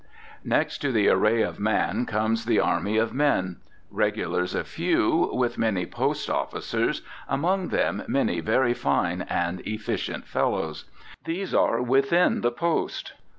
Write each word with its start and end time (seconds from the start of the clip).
Next 0.43 0.79
to 0.79 0.91
the 0.91 1.09
array 1.09 1.43
of 1.43 1.59
a 1.59 1.61
man 1.61 2.07
comes 2.07 2.45
the 2.45 2.59
army 2.59 2.97
of 2.97 3.13
men. 3.13 3.57
Regulars 3.91 4.55
a 4.55 4.63
few, 4.63 5.29
with 5.31 5.59
many 5.59 5.85
post 5.85 6.27
officers, 6.27 7.03
among 7.29 7.67
them 7.67 8.01
some 8.11 8.41
very 8.41 8.73
fine 8.73 9.21
and 9.21 9.59
efficient 9.59 10.25
fellows. 10.25 10.85
These 11.25 11.53
are 11.53 11.83
within 11.83 12.41
the 12.41 12.51
post. 12.51 13.13